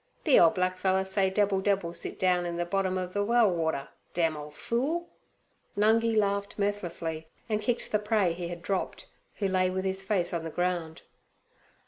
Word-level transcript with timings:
B—— 0.23 0.39
ole 0.39 0.49
black 0.49 0.79
feller 0.79 1.05
say 1.05 1.29
Debbil 1.29 1.61
debbil 1.61 1.93
sit 1.93 2.17
down 2.17 2.43
in 2.47 2.57
ther 2.57 2.65
bottom 2.65 2.97
ov 2.97 3.13
ther 3.13 3.23
well 3.23 3.53
water, 3.55 3.89
dam 4.15 4.35
ole 4.35 4.49
fool!' 4.49 5.11
Nungi 5.77 6.17
laughed 6.17 6.57
mirthlessly, 6.57 7.27
and 7.47 7.61
kicked 7.61 7.91
the 7.91 7.99
prey 7.99 8.33
he 8.33 8.47
had 8.47 8.63
dropped, 8.63 9.05
who 9.35 9.47
lay 9.47 9.69
with 9.69 9.85
his 9.85 10.01
face 10.01 10.33
on 10.33 10.43
the 10.43 10.49
ground. 10.49 11.03